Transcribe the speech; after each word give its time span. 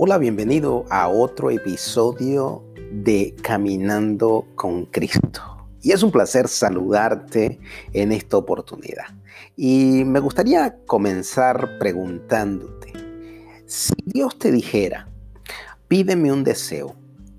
Hola, 0.00 0.16
bienvenido 0.18 0.84
a 0.90 1.08
otro 1.08 1.50
episodio 1.50 2.62
de 2.92 3.34
Caminando 3.42 4.46
con 4.54 4.84
Cristo. 4.84 5.66
Y 5.82 5.90
es 5.90 6.04
un 6.04 6.12
placer 6.12 6.46
saludarte 6.46 7.58
en 7.92 8.12
esta 8.12 8.36
oportunidad. 8.36 9.06
Y 9.56 10.04
me 10.04 10.20
gustaría 10.20 10.76
comenzar 10.86 11.78
preguntándote, 11.80 12.92
si 13.66 13.92
Dios 14.04 14.38
te 14.38 14.52
dijera, 14.52 15.08
pídeme 15.88 16.32
un 16.32 16.44
deseo, 16.44 16.94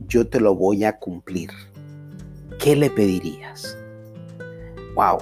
yo 0.10 0.28
te 0.28 0.42
lo 0.42 0.54
voy 0.54 0.84
a 0.84 1.00
cumplir, 1.00 1.52
¿qué 2.60 2.76
le 2.76 2.90
pedirías? 2.90 3.78
Wow, 4.96 5.20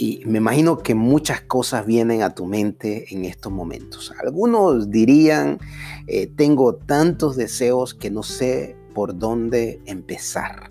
y 0.00 0.22
me 0.24 0.38
imagino 0.38 0.78
que 0.78 0.94
muchas 0.94 1.42
cosas 1.42 1.84
vienen 1.84 2.22
a 2.22 2.34
tu 2.34 2.46
mente 2.46 3.14
en 3.14 3.26
estos 3.26 3.52
momentos. 3.52 4.14
Algunos 4.18 4.90
dirían, 4.90 5.58
eh, 6.06 6.26
tengo 6.26 6.74
tantos 6.74 7.36
deseos 7.36 7.92
que 7.92 8.10
no 8.10 8.22
sé 8.22 8.78
por 8.94 9.18
dónde 9.18 9.78
empezar. 9.84 10.70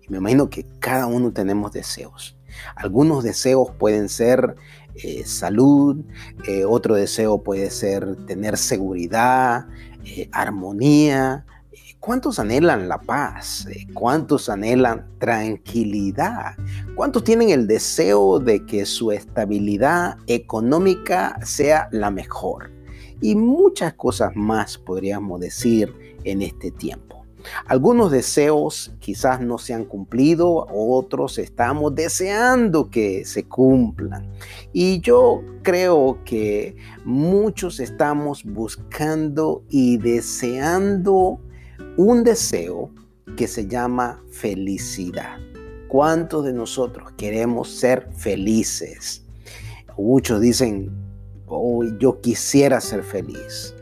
Y 0.00 0.10
me 0.10 0.16
imagino 0.16 0.48
que 0.48 0.64
cada 0.78 1.06
uno 1.06 1.30
tenemos 1.30 1.72
deseos. 1.72 2.38
Algunos 2.74 3.22
deseos 3.22 3.70
pueden 3.78 4.08
ser 4.08 4.54
eh, 4.94 5.24
salud, 5.26 5.98
eh, 6.46 6.64
otro 6.64 6.94
deseo 6.94 7.42
puede 7.42 7.70
ser 7.70 8.16
tener 8.24 8.56
seguridad, 8.56 9.66
armonía, 10.32 11.44
¿Cuántos 12.00 12.38
anhelan 12.38 12.88
la 12.88 13.00
paz? 13.00 13.66
¿Cuántos 13.92 14.48
anhelan 14.48 15.06
tranquilidad? 15.18 16.54
¿Cuántos 16.98 17.22
tienen 17.22 17.50
el 17.50 17.68
deseo 17.68 18.40
de 18.40 18.66
que 18.66 18.84
su 18.84 19.12
estabilidad 19.12 20.16
económica 20.26 21.38
sea 21.44 21.88
la 21.92 22.10
mejor? 22.10 22.72
Y 23.20 23.36
muchas 23.36 23.94
cosas 23.94 24.32
más 24.34 24.78
podríamos 24.78 25.38
decir 25.38 25.94
en 26.24 26.42
este 26.42 26.72
tiempo. 26.72 27.24
Algunos 27.66 28.10
deseos 28.10 28.96
quizás 28.98 29.40
no 29.40 29.58
se 29.58 29.74
han 29.74 29.84
cumplido, 29.84 30.66
otros 30.74 31.38
estamos 31.38 31.94
deseando 31.94 32.90
que 32.90 33.24
se 33.24 33.44
cumplan. 33.44 34.32
Y 34.72 35.00
yo 35.00 35.40
creo 35.62 36.18
que 36.24 36.74
muchos 37.04 37.78
estamos 37.78 38.42
buscando 38.42 39.62
y 39.68 39.98
deseando 39.98 41.38
un 41.96 42.24
deseo 42.24 42.90
que 43.36 43.46
se 43.46 43.68
llama 43.68 44.20
felicidad. 44.32 45.38
¿Cuántos 45.88 46.44
de 46.44 46.52
nosotros 46.52 47.12
queremos 47.16 47.70
ser 47.70 48.10
felices? 48.14 49.24
Muchos 49.96 50.40
dicen, 50.40 50.92
oh, 51.46 51.82
yo 51.98 52.20
quisiera 52.20 52.80
ser 52.80 53.02
feliz. 53.02 53.74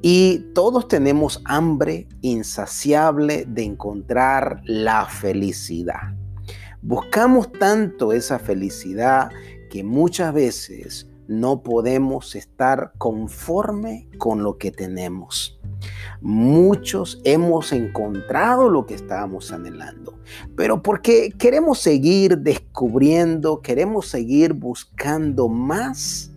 Y 0.00 0.38
todos 0.54 0.88
tenemos 0.88 1.42
hambre 1.44 2.08
insaciable 2.22 3.44
de 3.46 3.64
encontrar 3.64 4.62
la 4.64 5.04
felicidad. 5.04 6.16
Buscamos 6.80 7.52
tanto 7.52 8.12
esa 8.12 8.38
felicidad 8.38 9.30
que 9.70 9.84
muchas 9.84 10.32
veces 10.34 11.06
no 11.28 11.62
podemos 11.62 12.34
estar 12.34 12.92
conforme 12.98 14.08
con 14.18 14.42
lo 14.42 14.58
que 14.58 14.70
tenemos. 14.70 15.58
Muchos 16.20 17.20
hemos 17.24 17.72
encontrado 17.72 18.68
lo 18.68 18.86
que 18.86 18.94
estábamos 18.94 19.52
anhelando, 19.52 20.18
pero 20.56 20.82
porque 20.82 21.32
queremos 21.36 21.80
seguir 21.80 22.38
descubriendo, 22.38 23.60
queremos 23.60 24.06
seguir 24.06 24.52
buscando 24.52 25.48
más, 25.48 26.32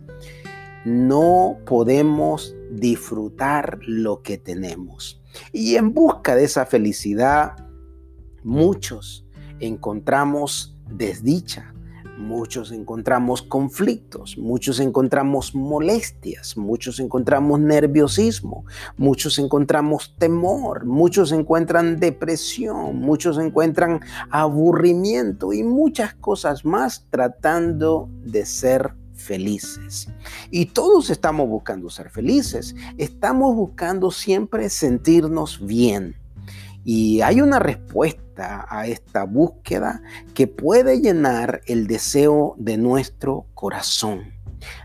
no 0.84 1.58
podemos 1.64 2.56
disfrutar 2.70 3.78
lo 3.82 4.22
que 4.22 4.38
tenemos. 4.38 5.22
Y 5.52 5.76
en 5.76 5.94
busca 5.94 6.34
de 6.34 6.44
esa 6.44 6.66
felicidad, 6.66 7.68
muchos 8.42 9.26
encontramos 9.60 10.76
desdicha, 10.90 11.74
Muchos 12.16 12.72
encontramos 12.72 13.42
conflictos, 13.42 14.38
muchos 14.38 14.80
encontramos 14.80 15.54
molestias, 15.54 16.56
muchos 16.56 16.98
encontramos 16.98 17.60
nerviosismo, 17.60 18.64
muchos 18.96 19.38
encontramos 19.38 20.14
temor, 20.18 20.86
muchos 20.86 21.30
encuentran 21.32 22.00
depresión, 22.00 23.00
muchos 23.00 23.38
encuentran 23.38 24.00
aburrimiento 24.30 25.52
y 25.52 25.62
muchas 25.62 26.14
cosas 26.14 26.64
más 26.64 27.06
tratando 27.10 28.08
de 28.24 28.46
ser 28.46 28.94
felices. 29.14 30.08
Y 30.50 30.66
todos 30.66 31.10
estamos 31.10 31.48
buscando 31.48 31.90
ser 31.90 32.10
felices, 32.10 32.74
estamos 32.96 33.54
buscando 33.54 34.10
siempre 34.10 34.70
sentirnos 34.70 35.64
bien. 35.64 36.16
Y 36.88 37.20
hay 37.20 37.40
una 37.40 37.58
respuesta 37.58 38.64
a 38.68 38.86
esta 38.86 39.24
búsqueda 39.24 40.02
que 40.34 40.46
puede 40.46 41.00
llenar 41.00 41.60
el 41.66 41.88
deseo 41.88 42.54
de 42.58 42.76
nuestro 42.76 43.46
corazón. 43.54 44.32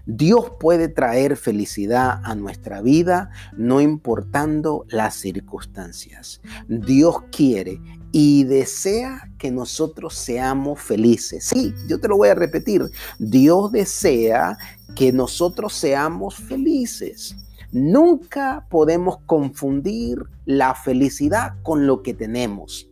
Dios 0.07 0.53
puede 0.59 0.87
traer 0.87 1.37
felicidad 1.37 2.19
a 2.23 2.33
nuestra 2.33 2.81
vida 2.81 3.29
no 3.55 3.81
importando 3.81 4.83
las 4.89 5.13
circunstancias. 5.13 6.41
Dios 6.67 7.17
quiere 7.31 7.79
y 8.11 8.45
desea 8.45 9.29
que 9.37 9.51
nosotros 9.51 10.15
seamos 10.15 10.81
felices. 10.81 11.45
Sí, 11.53 11.71
yo 11.87 11.99
te 11.99 12.07
lo 12.07 12.17
voy 12.17 12.29
a 12.29 12.35
repetir. 12.35 12.81
Dios 13.19 13.71
desea 13.71 14.57
que 14.95 15.13
nosotros 15.13 15.73
seamos 15.75 16.35
felices. 16.35 17.35
Nunca 17.71 18.67
podemos 18.69 19.19
confundir 19.25 20.23
la 20.45 20.75
felicidad 20.75 21.53
con 21.63 21.87
lo 21.87 22.03
que 22.03 22.13
tenemos. 22.13 22.89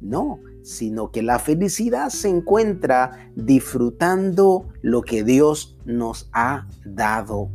No, 0.00 0.40
sino 0.62 1.10
que 1.10 1.22
la 1.22 1.38
felicidad 1.38 2.10
se 2.10 2.28
encuentra 2.28 3.30
disfrutando 3.34 4.68
lo 4.82 5.02
que 5.02 5.24
Dios 5.24 5.78
nos 5.84 6.28
ha 6.32 6.66
dado. 6.84 7.50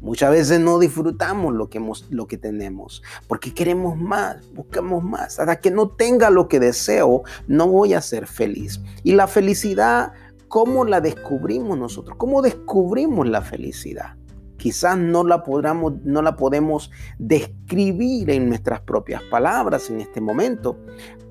Muchas 0.00 0.30
veces 0.30 0.60
no 0.60 0.78
disfrutamos 0.78 1.54
lo 1.54 1.68
que, 1.68 1.84
lo 2.08 2.26
que 2.26 2.38
tenemos 2.38 3.02
porque 3.28 3.52
queremos 3.52 3.98
más, 3.98 4.36
buscamos 4.54 5.04
más. 5.04 5.38
Hasta 5.38 5.60
que 5.60 5.70
no 5.70 5.90
tenga 5.90 6.30
lo 6.30 6.48
que 6.48 6.58
deseo, 6.58 7.22
no 7.46 7.68
voy 7.68 7.92
a 7.92 8.00
ser 8.00 8.26
feliz. 8.26 8.80
Y 9.02 9.12
la 9.12 9.26
felicidad, 9.26 10.12
¿cómo 10.48 10.84
la 10.84 11.00
descubrimos 11.00 11.76
nosotros? 11.76 12.16
¿Cómo 12.16 12.40
descubrimos 12.40 13.28
la 13.28 13.42
felicidad? 13.42 14.16
Quizás 14.60 14.98
no 14.98 15.24
la, 15.24 15.42
podamos, 15.42 15.94
no 16.04 16.20
la 16.20 16.36
podemos 16.36 16.90
describir 17.18 18.28
en 18.28 18.50
nuestras 18.50 18.82
propias 18.82 19.22
palabras 19.30 19.88
en 19.88 20.02
este 20.02 20.20
momento, 20.20 20.76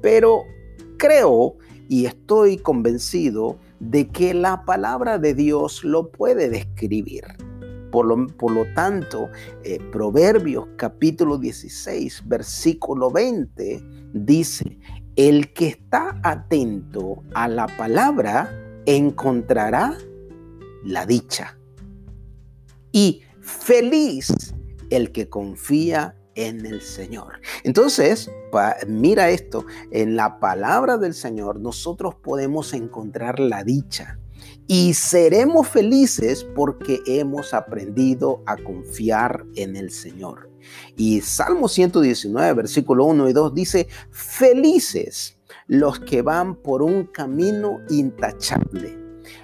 pero 0.01 0.45
creo 0.97 1.57
y 1.87 2.07
estoy 2.07 2.57
convencido 2.57 3.59
de 3.79 4.07
que 4.07 4.33
la 4.33 4.65
palabra 4.65 5.19
de 5.19 5.35
Dios 5.35 5.83
lo 5.83 6.11
puede 6.11 6.49
describir. 6.49 7.23
Por 7.91 8.07
lo, 8.07 8.25
por 8.25 8.49
lo 8.49 8.65
tanto, 8.73 9.29
eh, 9.63 9.77
Proverbios 9.91 10.65
capítulo 10.75 11.37
16, 11.37 12.23
versículo 12.25 13.11
20 13.11 13.83
dice, 14.11 14.79
el 15.15 15.53
que 15.53 15.67
está 15.67 16.19
atento 16.23 17.21
a 17.35 17.47
la 17.47 17.67
palabra 17.67 18.49
encontrará 18.87 19.95
la 20.83 21.05
dicha. 21.05 21.58
Y 22.91 23.21
feliz 23.41 24.53
el 24.89 25.11
que 25.11 25.29
confía 25.29 26.15
en 26.35 26.65
el 26.65 26.81
Señor. 26.81 27.41
Entonces, 27.63 28.31
mira 28.87 29.29
esto, 29.29 29.65
en 29.91 30.15
la 30.15 30.39
palabra 30.39 30.97
del 30.97 31.13
Señor 31.13 31.59
nosotros 31.59 32.15
podemos 32.15 32.73
encontrar 32.73 33.39
la 33.39 33.63
dicha 33.63 34.19
y 34.67 34.93
seremos 34.93 35.67
felices 35.67 36.47
porque 36.55 37.01
hemos 37.05 37.53
aprendido 37.53 38.43
a 38.45 38.55
confiar 38.55 39.45
en 39.55 39.75
el 39.75 39.91
Señor. 39.91 40.49
Y 40.95 41.21
Salmo 41.21 41.67
119, 41.67 42.53
versículo 42.53 43.05
1 43.05 43.29
y 43.29 43.33
2 43.33 43.53
dice, 43.53 43.87
felices 44.11 45.37
los 45.67 45.99
que 45.99 46.21
van 46.21 46.55
por 46.55 46.83
un 46.83 47.05
camino 47.05 47.79
intachable, 47.89 48.97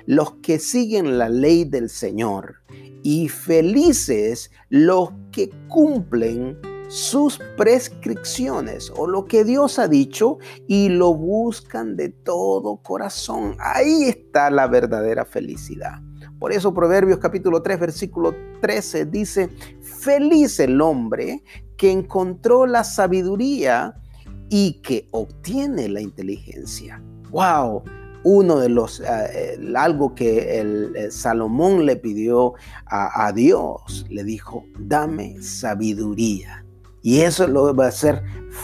los 0.05 0.35
que 0.35 0.59
siguen 0.59 1.17
la 1.17 1.29
ley 1.29 1.65
del 1.65 1.89
Señor 1.89 2.55
y 3.03 3.29
felices 3.29 4.51
los 4.69 5.09
que 5.31 5.49
cumplen 5.67 6.57
sus 6.87 7.39
prescripciones 7.57 8.91
o 8.95 9.07
lo 9.07 9.25
que 9.25 9.43
Dios 9.43 9.79
ha 9.79 9.87
dicho 9.87 10.37
y 10.67 10.89
lo 10.89 11.13
buscan 11.13 11.95
de 11.95 12.09
todo 12.09 12.77
corazón. 12.77 13.55
Ahí 13.59 14.03
está 14.03 14.49
la 14.49 14.67
verdadera 14.67 15.25
felicidad. 15.25 15.99
Por 16.39 16.51
eso 16.51 16.73
Proverbios 16.73 17.19
capítulo 17.19 17.61
3 17.61 17.79
versículo 17.79 18.35
13 18.61 19.05
dice, 19.05 19.49
feliz 19.81 20.59
el 20.59 20.79
hombre 20.81 21.43
que 21.77 21.91
encontró 21.91 22.65
la 22.65 22.83
sabiduría 22.83 23.95
y 24.49 24.81
que 24.81 25.07
obtiene 25.11 25.89
la 25.89 26.01
inteligencia. 26.01 27.01
¡Wow! 27.31 27.83
Uno 28.25 28.59
de 28.59 28.69
los, 28.69 28.99
eh, 28.99 29.05
eh, 29.05 29.73
algo 29.75 30.15
que 30.15 30.59
el, 30.59 31.11
Salomón 31.11 31.85
le 31.85 31.95
pidió 31.95 32.55
a, 32.85 33.27
a 33.27 33.31
Dios, 33.31 34.05
le 34.09 34.23
dijo, 34.23 34.65
dame 34.77 35.41
sabiduría. 35.41 36.65
Y 37.01 37.21
eso 37.21 37.47
lo 37.47 37.75
va 37.75 37.85
a 37.85 37.89
hacer 37.89 38.23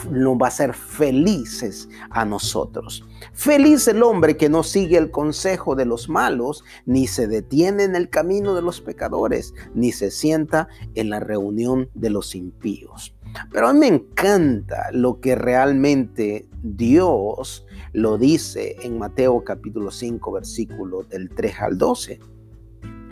nos 0.09 0.35
va 0.35 0.45
a 0.45 0.49
hacer 0.49 0.73
felices 0.73 1.89
a 2.09 2.25
nosotros. 2.25 3.05
Feliz 3.33 3.87
el 3.87 4.03
hombre 4.03 4.37
que 4.37 4.49
no 4.49 4.63
sigue 4.63 4.97
el 4.97 5.11
consejo 5.11 5.75
de 5.75 5.85
los 5.85 6.09
malos, 6.09 6.63
ni 6.85 7.07
se 7.07 7.27
detiene 7.27 7.83
en 7.83 7.95
el 7.95 8.09
camino 8.09 8.55
de 8.55 8.61
los 8.61 8.81
pecadores, 8.81 9.53
ni 9.73 9.91
se 9.91 10.11
sienta 10.11 10.67
en 10.95 11.09
la 11.09 11.19
reunión 11.19 11.89
de 11.93 12.09
los 12.09 12.35
impíos. 12.35 13.15
Pero 13.51 13.67
a 13.67 13.73
mí 13.73 13.79
me 13.79 13.87
encanta 13.87 14.89
lo 14.91 15.19
que 15.19 15.35
realmente 15.35 16.47
Dios 16.63 17.65
lo 17.93 18.17
dice 18.17 18.75
en 18.81 18.99
Mateo 18.99 19.43
capítulo 19.43 19.91
5, 19.91 20.31
versículo 20.31 21.03
del 21.03 21.29
3 21.29 21.59
al 21.59 21.77
12. 21.77 22.19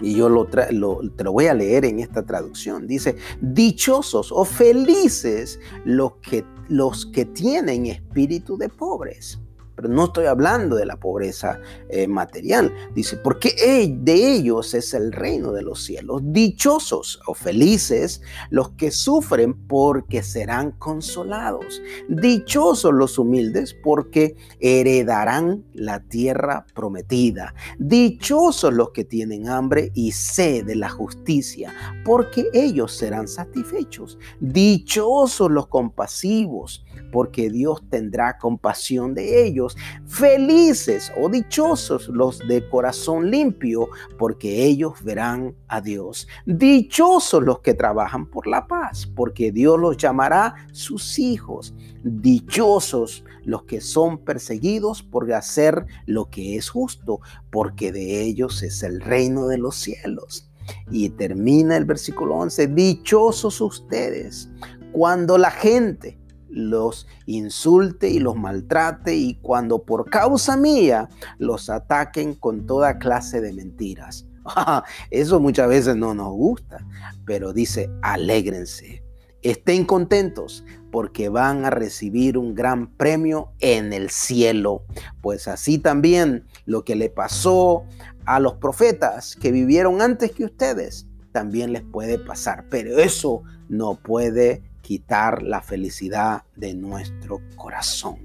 Y 0.02 0.16
yo 0.16 0.30
lo, 0.30 0.46
te 0.46 0.72
lo 0.72 1.32
voy 1.32 1.48
a 1.48 1.54
leer 1.54 1.84
en 1.86 2.00
esta 2.00 2.26
traducción. 2.26 2.88
Dice, 2.88 3.18
dichosos 3.42 4.32
o 4.32 4.46
felices 4.46 5.60
los 5.84 6.14
que, 6.18 6.46
los 6.70 7.06
que 7.06 7.26
tienen 7.26 7.88
espíritu 7.88 8.58
de 8.58 8.70
pobres 8.70 9.40
pero 9.80 9.94
no 9.94 10.06
estoy 10.06 10.26
hablando 10.26 10.76
de 10.76 10.86
la 10.86 10.98
pobreza 10.98 11.62
eh, 11.88 12.06
material. 12.06 12.74
Dice, 12.94 13.16
porque 13.16 13.56
de 13.90 14.34
ellos 14.34 14.74
es 14.74 14.94
el 14.94 15.14
reino 15.14 15.54
de 15.54 15.62
los 15.62 15.82
cielos. 15.86 16.22
Dichosos 16.22 17.22
o 17.28 17.34
felices 17.34 18.22
los 18.50 18.72
que 18.72 18.92
sufren 18.92 19.54
porque 19.54 20.22
serán 20.22 20.72
consolados. 20.72 21.82
Dichosos 22.10 22.94
los 22.94 23.18
humildes 23.18 23.74
porque 23.74 24.36
heredarán 24.60 25.64
la 25.74 26.02
tierra 26.02 26.66
prometida. 26.74 27.54
Dichosos 27.78 28.74
los 28.74 28.90
que 28.90 29.06
tienen 29.06 29.48
hambre 29.48 29.94
y 29.94 30.12
sed 30.12 30.66
de 30.66 30.76
la 30.76 30.90
justicia 30.90 31.74
porque 32.04 32.50
ellos 32.52 32.92
serán 32.92 33.30
satisfechos. 33.30 34.20
Dichosos 34.42 35.50
los 35.50 35.68
compasivos 35.68 36.84
porque 37.12 37.50
Dios 37.50 37.84
tendrá 37.90 38.38
compasión 38.38 39.14
de 39.14 39.46
ellos. 39.46 39.76
Felices 40.06 41.12
o 41.18 41.30
dichosos 41.30 42.08
los 42.10 42.40
de 42.48 42.68
corazón 42.70 43.30
limpio, 43.30 43.90
porque 44.18 44.66
ellos 44.66 45.04
verán 45.04 45.56
a 45.68 45.82
Dios. 45.82 46.28
Dichosos 46.46 47.44
los 47.44 47.60
que 47.60 47.74
trabajan 47.74 48.26
por 48.26 48.48
la 48.48 48.68
paz, 48.68 49.06
porque 49.16 49.52
Dios 49.52 49.80
los 49.80 49.98
llamará 49.98 50.56
sus 50.72 51.20
hijos. 51.20 51.74
Dichosos 52.04 53.24
los 53.44 53.64
que 53.64 53.82
son 53.82 54.20
perseguidos 54.20 55.04
por 55.04 55.32
hacer 55.34 55.86
lo 56.06 56.30
que 56.30 56.56
es 56.56 56.70
justo, 56.70 57.20
porque 57.50 57.92
de 57.92 58.22
ellos 58.22 58.64
es 58.64 58.84
el 58.84 59.02
reino 59.02 59.48
de 59.48 59.58
los 59.58 59.76
cielos. 59.76 60.50
Y 60.92 61.10
termina 61.10 61.78
el 61.78 61.86
versículo 61.86 62.36
11, 62.36 62.68
dichosos 62.68 63.60
ustedes 63.60 64.50
cuando 64.92 65.38
la 65.38 65.52
gente 65.52 66.19
los 66.50 67.08
insulte 67.26 68.10
y 68.10 68.20
los 68.20 68.36
maltrate 68.36 69.16
y 69.16 69.36
cuando 69.36 69.84
por 69.84 70.10
causa 70.10 70.58
mía 70.58 71.10
los 71.38 71.70
ataquen 71.70 72.36
con 72.36 72.66
toda 72.66 72.98
clase 72.98 73.42
de 73.42 73.54
mentiras. 73.54 74.26
Eso 75.12 75.40
muchas 75.40 75.70
veces 75.70 75.96
no 75.96 76.14
nos 76.14 76.34
gusta, 76.34 76.86
pero 77.26 77.54
dice, 77.54 77.90
alégrense, 78.02 79.04
estén 79.42 79.86
contentos 79.86 80.64
porque 80.92 81.30
van 81.30 81.66
a 81.66 81.70
recibir 81.70 82.38
un 82.38 82.56
gran 82.56 82.88
premio 82.96 83.52
en 83.60 83.94
el 83.94 84.10
cielo. 84.10 84.84
Pues 85.22 85.48
así 85.48 85.78
también 85.78 86.46
lo 86.66 86.84
que 86.84 86.96
le 86.96 87.10
pasó 87.10 87.84
a 88.26 88.40
los 88.40 88.56
profetas 88.56 89.36
que 89.36 89.52
vivieron 89.52 90.02
antes 90.02 90.32
que 90.32 90.46
ustedes, 90.46 91.08
también 91.32 91.74
les 91.74 91.84
puede 91.84 92.18
pasar, 92.18 92.66
pero 92.70 92.98
eso 92.98 93.44
no 93.70 93.96
puede 93.96 94.64
quitar 94.90 95.44
la 95.44 95.62
felicidad 95.62 96.46
de 96.56 96.74
nuestro 96.74 97.42
corazón. 97.56 98.18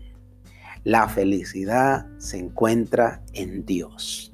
La 0.83 1.11
felicidad 1.11 2.07
se 2.17 2.39
encuentra 2.39 3.21
en 3.35 3.67
Dios. 3.67 4.33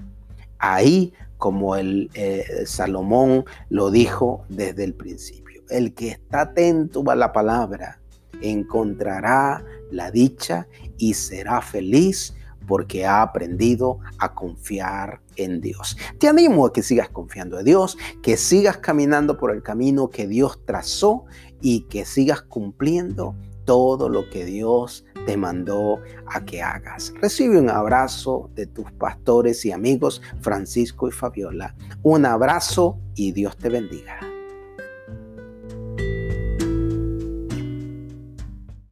Ahí, 0.61 1.13
como 1.39 1.75
el 1.75 2.09
eh, 2.15 2.45
Salomón 2.67 3.47
lo 3.69 3.91
dijo 3.91 4.45
desde 4.49 4.85
el 4.85 4.95
principio, 4.95 5.65
el 5.71 5.93
que 5.93 6.11
está 6.11 6.43
atento 6.43 7.03
a 7.11 7.17
la 7.17 7.33
palabra 7.33 8.01
encontrará 8.41 9.65
la 9.91 10.13
dicha 10.13 10.69
y 10.99 11.15
será 11.15 11.61
feliz 11.61 12.37
porque 12.67 13.07
ha 13.07 13.23
aprendido 13.23 13.99
a 14.19 14.35
confiar 14.35 15.21
en 15.37 15.61
Dios. 15.61 15.97
Te 16.19 16.29
animo 16.29 16.67
a 16.67 16.73
que 16.73 16.83
sigas 16.83 17.09
confiando 17.09 17.59
en 17.59 17.65
Dios, 17.65 17.97
que 18.23 18.37
sigas 18.37 18.79
caminando 18.79 19.37
por 19.37 19.53
el 19.53 19.63
camino 19.63 20.11
que 20.11 20.27
Dios 20.27 20.65
trazó 20.65 21.25
y 21.61 21.83
que 21.83 22.05
sigas 22.05 22.43
cumpliendo 22.43 23.35
todo 23.65 24.09
lo 24.09 24.29
que 24.31 24.45
Dios 24.45 25.05
te 25.27 25.37
mandó 25.37 26.01
a 26.27 26.45
que 26.45 26.63
hagas. 26.63 27.13
Recibe 27.21 27.59
un 27.59 27.71
abrazo 27.71 28.51
de 28.55 28.67
tus 28.67 28.91
pastores 28.93 29.65
y 29.65 29.73
amigos 29.73 30.23
Francisco 30.41 31.09
y 31.09 31.13
Fabiola. 31.13 31.75
Un 32.03 32.27
abrazo 32.27 32.99
y 33.15 33.33
Dios 33.33 33.57
te 33.57 33.69
bendiga. 33.69 34.30